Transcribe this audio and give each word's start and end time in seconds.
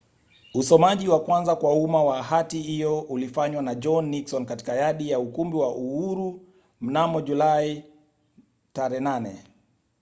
usomaji 0.53 1.07
wa 1.07 1.19
kwanza 1.19 1.55
kwa 1.55 1.73
umma 1.73 2.03
wa 2.03 2.23
hati 2.23 2.61
hiyo 2.61 2.99
ulifanywa 3.01 3.61
na 3.61 3.75
john 3.75 4.05
nixon 4.05 4.45
katika 4.45 4.73
yadi 4.75 5.09
ya 5.09 5.19
ukumbi 5.19 5.57
wa 5.57 5.75
uhuru 5.75 6.41
mnamo 6.81 7.21
julai 7.21 7.83
8 8.73 9.33